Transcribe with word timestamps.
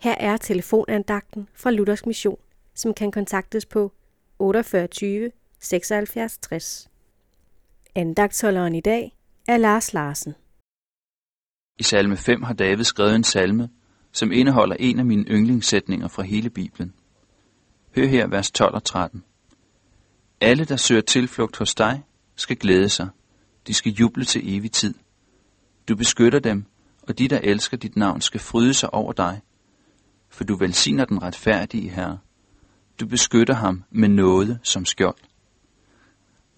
Her 0.00 0.14
er 0.14 0.36
telefonandagten 0.36 1.48
fra 1.54 1.70
Luthers 1.70 2.06
Mission, 2.06 2.38
som 2.74 2.94
kan 2.94 3.10
kontaktes 3.10 3.66
på 3.66 3.92
48 4.38 5.30
76 5.60 6.38
60. 6.38 6.88
Andagtholderen 7.94 8.74
i 8.74 8.80
dag 8.80 9.16
er 9.48 9.56
Lars 9.56 9.92
Larsen. 9.92 10.34
I 11.78 11.82
salme 11.82 12.16
5 12.16 12.42
har 12.42 12.54
David 12.54 12.84
skrevet 12.84 13.14
en 13.14 13.24
salme, 13.24 13.68
som 14.12 14.32
indeholder 14.32 14.76
en 14.78 14.98
af 14.98 15.04
mine 15.04 15.24
yndlingssætninger 15.24 16.08
fra 16.08 16.22
hele 16.22 16.50
Bibelen. 16.50 16.94
Hør 17.94 18.06
her 18.06 18.26
vers 18.26 18.50
12 18.50 18.74
og 18.74 18.84
13. 18.84 19.24
Alle, 20.40 20.64
der 20.64 20.76
søger 20.76 21.00
tilflugt 21.00 21.56
hos 21.56 21.74
dig, 21.74 22.04
skal 22.36 22.56
glæde 22.56 22.88
sig. 22.88 23.08
De 23.66 23.74
skal 23.74 23.92
juble 23.92 24.24
til 24.24 24.56
evig 24.56 24.72
tid. 24.72 24.94
Du 25.88 25.96
beskytter 25.96 26.38
dem, 26.38 26.64
og 27.02 27.18
de, 27.18 27.28
der 27.28 27.38
elsker 27.42 27.76
dit 27.76 27.96
navn, 27.96 28.20
skal 28.20 28.40
fryde 28.40 28.74
sig 28.74 28.94
over 28.94 29.12
dig. 29.12 29.40
For 30.28 30.44
du 30.44 30.56
velsigner 30.56 31.04
den 31.04 31.22
retfærdige 31.22 31.90
Herre. 31.90 32.18
Du 33.00 33.06
beskytter 33.06 33.54
ham 33.54 33.84
med 33.90 34.08
noget 34.08 34.58
som 34.62 34.84
skjold. 34.84 35.16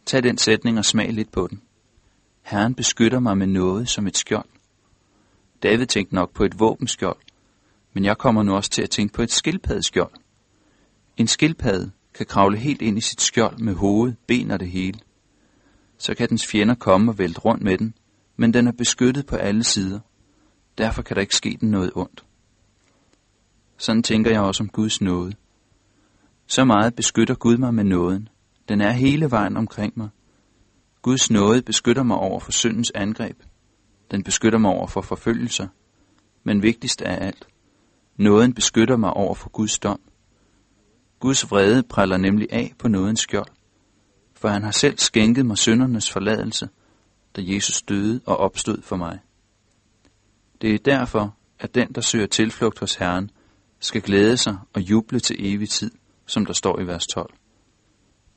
Tag 0.06 0.22
den 0.22 0.38
sætning 0.38 0.78
og 0.78 0.84
smag 0.84 1.12
lidt 1.12 1.32
på 1.32 1.46
den. 1.50 1.62
Herren 2.42 2.74
beskytter 2.74 3.20
mig 3.20 3.38
med 3.38 3.46
noget 3.46 3.88
som 3.88 4.06
et 4.06 4.16
skjold. 4.16 4.48
David 5.62 5.86
tænkte 5.86 6.14
nok 6.14 6.34
på 6.34 6.44
et 6.44 6.60
våbenskjold, 6.60 7.18
men 7.92 8.04
jeg 8.04 8.18
kommer 8.18 8.42
nu 8.42 8.54
også 8.54 8.70
til 8.70 8.82
at 8.82 8.90
tænke 8.90 9.14
på 9.14 9.22
et 9.22 9.30
skildpaddeskjold. 9.30 10.12
En 11.16 11.26
skildpadde 11.26 11.90
kan 12.14 12.26
kravle 12.26 12.56
helt 12.56 12.82
ind 12.82 12.98
i 12.98 13.00
sit 13.00 13.20
skjold 13.20 13.58
med 13.58 13.74
hoved, 13.74 14.12
ben 14.26 14.50
og 14.50 14.60
det 14.60 14.70
hele. 14.70 15.00
Så 15.98 16.14
kan 16.14 16.28
dens 16.28 16.46
fjender 16.46 16.74
komme 16.74 17.12
og 17.12 17.18
vælte 17.18 17.40
rundt 17.40 17.62
med 17.62 17.78
den, 17.78 17.94
men 18.36 18.54
den 18.54 18.66
er 18.66 18.72
beskyttet 18.72 19.26
på 19.26 19.36
alle 19.36 19.64
sider. 19.64 20.00
Derfor 20.78 21.02
kan 21.02 21.14
der 21.14 21.20
ikke 21.20 21.36
ske 21.36 21.58
den 21.60 21.70
noget 21.70 21.92
ondt. 21.94 22.24
Sådan 23.80 24.02
tænker 24.02 24.30
jeg 24.30 24.40
også 24.40 24.62
om 24.62 24.68
Guds 24.68 25.00
nåde. 25.00 25.32
Så 26.46 26.64
meget 26.64 26.94
beskytter 26.94 27.34
Gud 27.34 27.56
mig 27.56 27.74
med 27.74 27.84
nåden. 27.84 28.28
Den 28.68 28.80
er 28.80 28.90
hele 28.90 29.30
vejen 29.30 29.56
omkring 29.56 29.92
mig. 29.96 30.08
Guds 31.02 31.30
nåde 31.30 31.62
beskytter 31.62 32.02
mig 32.02 32.16
over 32.16 32.40
for 32.40 32.52
syndens 32.52 32.92
angreb. 32.94 33.42
Den 34.10 34.22
beskytter 34.22 34.58
mig 34.58 34.70
over 34.70 34.86
for 34.86 35.00
forfølgelser. 35.00 35.68
Men 36.44 36.62
vigtigst 36.62 37.02
af 37.02 37.26
alt, 37.26 37.48
nåden 38.16 38.54
beskytter 38.54 38.96
mig 38.96 39.10
over 39.10 39.34
for 39.34 39.48
Guds 39.50 39.78
dom. 39.78 40.00
Guds 41.20 41.50
vrede 41.50 41.82
præller 41.82 42.16
nemlig 42.16 42.48
af 42.52 42.74
på 42.78 42.88
nådens 42.88 43.20
skjold, 43.20 43.50
for 44.34 44.48
han 44.48 44.62
har 44.62 44.70
selv 44.70 44.98
skænket 44.98 45.46
mig 45.46 45.58
syndernes 45.58 46.10
forladelse, 46.10 46.68
da 47.36 47.42
Jesus 47.44 47.82
døde 47.82 48.20
og 48.26 48.36
opstod 48.36 48.82
for 48.82 48.96
mig. 48.96 49.18
Det 50.60 50.74
er 50.74 50.78
derfor, 50.78 51.36
at 51.58 51.74
den, 51.74 51.92
der 51.92 52.00
søger 52.00 52.26
tilflugt 52.26 52.78
hos 52.78 52.94
Herren, 52.94 53.30
skal 53.80 54.02
glæde 54.02 54.36
sig 54.36 54.58
og 54.72 54.80
juble 54.80 55.20
til 55.20 55.36
evig 55.38 55.68
tid, 55.68 55.90
som 56.26 56.46
der 56.46 56.52
står 56.52 56.80
i 56.80 56.86
vers 56.86 57.06
12. 57.06 57.34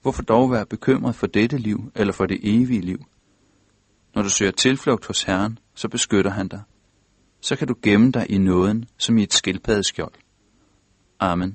Hvorfor 0.02 0.24
dog 0.24 0.52
være 0.52 0.66
bekymret 0.66 1.16
for 1.16 1.28
dette 1.28 1.58
liv 1.58 1.92
eller 1.96 2.14
for 2.14 2.26
det 2.26 2.40
evige 2.44 2.82
liv? 2.82 3.06
Når 4.16 4.22
du 4.22 4.30
søger 4.30 4.52
tilflugt 4.52 5.06
hos 5.06 5.24
Herren, 5.24 5.60
så 5.76 5.88
beskytter 5.88 6.32
han 6.32 6.48
dig. 6.48 6.62
Så 7.42 7.56
kan 7.56 7.68
du 7.68 7.76
gemme 7.84 8.12
dig 8.12 8.26
i 8.30 8.38
nåden 8.38 8.86
som 8.98 9.18
i 9.18 9.24
et 9.24 9.34
skildpaddeskjold. 9.34 10.14
Amen. 11.20 11.52